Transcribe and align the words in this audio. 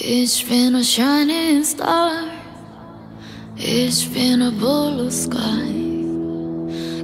It's 0.00 0.40
been 0.42 0.76
a 0.76 0.84
shining 0.84 1.64
star. 1.64 2.30
It's 3.56 4.04
been 4.04 4.42
a 4.42 4.52
blue 4.52 5.10
sky. 5.10 5.72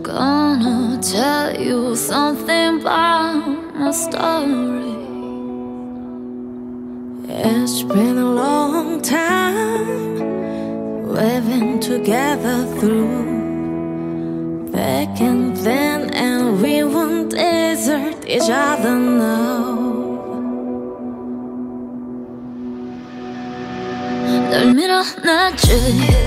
Gonna 0.00 1.02
tell 1.02 1.60
you 1.60 1.96
something 1.96 2.80
about 2.80 3.74
my 3.74 3.91
story. 3.91 4.95
It's 7.28 7.82
been 7.82 8.16
a 8.16 8.32
long 8.32 9.02
time 9.02 10.19
we've 11.08 11.47
been 11.50 11.80
together 11.80 12.64
through 12.78 14.70
back 14.70 15.20
and 15.20 15.56
then, 15.56 16.11
and 16.14 16.62
we 16.62 16.84
won't 16.84 17.33
desert 17.33 18.24
each 18.24 18.48
other 18.48 18.97
now. 18.97 19.44
하나쯤 25.04 26.23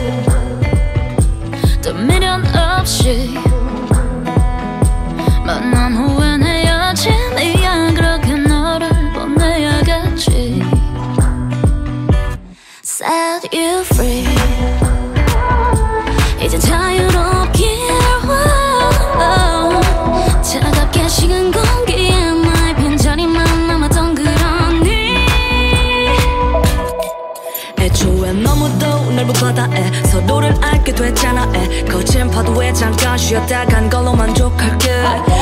바다에 29.58 29.91
서로를 30.05 30.53
알게 30.61 30.94
됐잖아 30.94 31.52
에. 31.55 31.83
거친 31.86 32.30
파도에 32.30 32.72
잠깐 32.73 33.17
쉬었다 33.17 33.66
간 33.66 33.89
걸로 33.89 34.13
만족할게. 34.13 34.91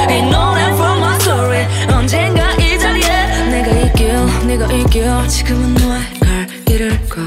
이 0.09 0.21
노래 0.31 0.63
from 0.71 0.99
my 0.99 1.15
story 1.17 1.67
언젠가 1.93 2.53
이 2.53 2.79
자리에. 2.79 3.49
내가 3.49 3.71
이길 3.71 4.47
내가 4.47 4.71
이길. 4.71 5.27
지금은 5.27 5.73
너의 5.73 6.01
갈 6.21 6.47
길을 6.65 7.07
가 7.09 7.21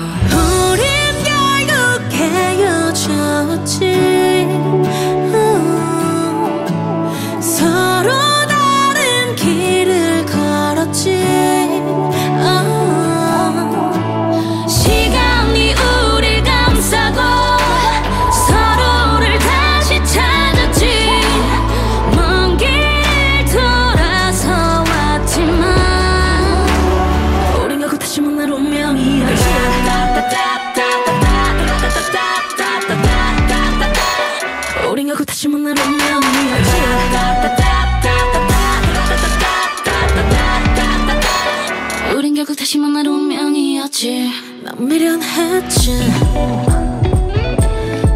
미련했지. 44.78 46.12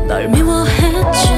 널 0.06 0.28
미워했지. 0.28 1.28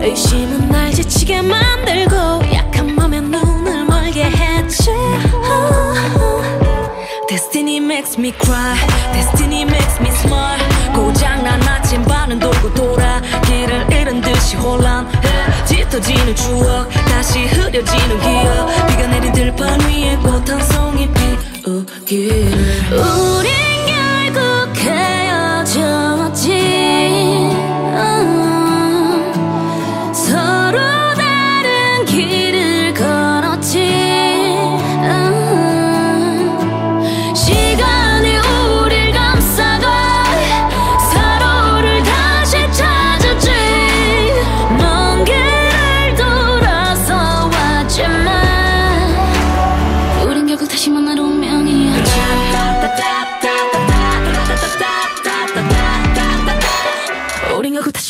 의심은 0.00 0.68
날 0.70 0.90
지치게 0.92 1.42
만들고 1.42 2.14
약한 2.52 2.94
맘에 2.94 3.20
눈을 3.20 3.84
멀게 3.84 4.24
했지. 4.24 4.90
Destiny 7.28 7.76
makes 7.76 8.18
me 8.18 8.32
cry. 8.42 8.76
Destiny 9.12 9.62
makes 9.62 10.00
me 10.00 10.08
smile. 10.08 10.60
고장난 10.92 11.62
아침 11.62 12.02
반은 12.02 12.40
돌고 12.40 12.74
돌아 12.74 13.20
길을 13.46 13.86
잃은 13.92 14.20
듯이 14.20 14.56
혼란해. 14.56 15.10
짙어지는 15.64 16.34
추억 16.34 16.88
다시 17.06 17.46
흐려지는 17.46 18.20
기억. 18.20 18.86
비가 18.88 19.06
내린 19.06 19.32
들판 19.32 19.80
위에 19.82 20.16
꽃 20.16 20.50
한 20.50 20.60
송이 20.64 21.08
피우길 21.12 22.49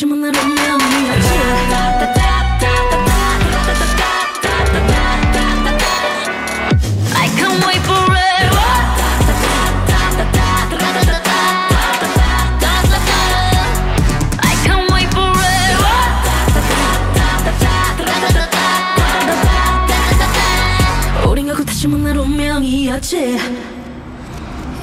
다시 0.00 0.06
만날 0.06 0.32
운명이었지 0.34 1.28
I 7.14 7.28
can't 7.36 7.60
wait 7.66 7.82
forever 7.84 8.64
I 14.40 14.56
can't 14.64 14.88
wait 14.90 15.10
forever 15.12 15.96
우린 21.28 21.46
결국 21.48 21.66
다시 21.66 21.86
만날 21.86 22.16
운명이었지 22.16 23.36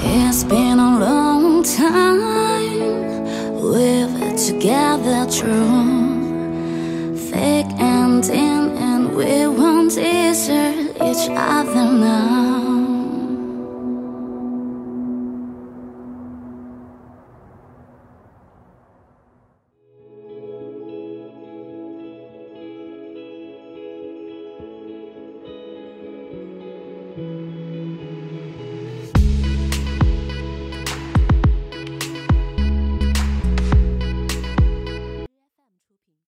It's 0.04 0.44
been 0.48 0.80
a 0.80 1.00
long 1.00 1.64
time 1.64 2.64
We've 3.64 4.14
been 4.20 4.27
together 4.49 5.27
true. 5.31 6.17
Thick 7.31 7.67
and 7.79 8.25
thin 8.25 8.77
and 8.79 9.15
we 9.15 9.47
won't 9.47 9.95
desert 9.95 10.97
each 10.97 11.29
other 11.29 11.85
now 11.93 12.48